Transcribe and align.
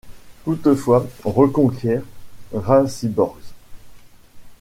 Toutefois, 0.45 1.07
reconquiert 1.23 2.01
Racibórz. 2.51 3.53